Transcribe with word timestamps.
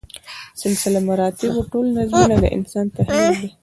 سلسله 0.61 0.99
مراتبو 1.09 1.59
ټول 1.71 1.85
نظمونه 1.97 2.35
د 2.43 2.45
انسان 2.57 2.85
تخیل 2.95 3.25
دی. 3.41 3.49